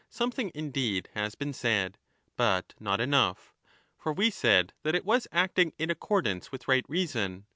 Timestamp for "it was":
4.95-5.27